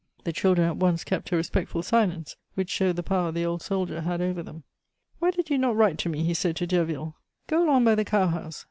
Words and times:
The 0.23 0.33
children 0.33 0.67
at 0.67 0.77
once 0.77 1.03
kept 1.03 1.31
a 1.31 1.35
respectful 1.35 1.83
silence, 1.83 2.35
which 2.55 2.71
showed 2.71 2.95
the 2.95 3.03
power 3.03 3.31
the 3.31 3.45
old 3.45 3.61
soldier 3.61 4.01
had 4.01 4.19
over 4.19 4.41
them. 4.41 4.63
"Why 5.19 5.29
did 5.29 5.51
you 5.51 5.59
not 5.59 5.75
write 5.75 5.99
to 5.99 6.09
me?" 6.09 6.23
he 6.23 6.33
said 6.33 6.55
to 6.55 6.65
Derville. 6.65 7.15
"Go 7.45 7.63
along 7.63 7.85
by 7.85 7.93
the 7.93 8.03
cowhouse! 8.03 8.59